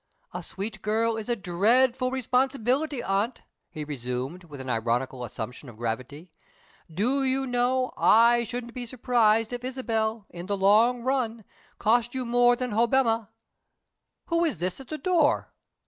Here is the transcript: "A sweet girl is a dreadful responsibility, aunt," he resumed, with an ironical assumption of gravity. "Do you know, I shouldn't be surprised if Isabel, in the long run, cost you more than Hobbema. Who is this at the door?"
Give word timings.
"A 0.33 0.41
sweet 0.41 0.81
girl 0.81 1.15
is 1.15 1.29
a 1.29 1.35
dreadful 1.35 2.09
responsibility, 2.09 3.03
aunt," 3.03 3.43
he 3.69 3.83
resumed, 3.83 4.45
with 4.45 4.59
an 4.59 4.67
ironical 4.67 5.23
assumption 5.23 5.69
of 5.69 5.77
gravity. 5.77 6.31
"Do 6.91 7.23
you 7.23 7.45
know, 7.45 7.93
I 7.95 8.43
shouldn't 8.43 8.73
be 8.73 8.87
surprised 8.87 9.53
if 9.53 9.63
Isabel, 9.63 10.25
in 10.31 10.47
the 10.47 10.57
long 10.57 11.03
run, 11.03 11.43
cost 11.77 12.15
you 12.15 12.25
more 12.25 12.55
than 12.55 12.71
Hobbema. 12.71 13.27
Who 14.25 14.43
is 14.43 14.57
this 14.57 14.79
at 14.79 14.87
the 14.87 14.97
door?" 14.97 15.53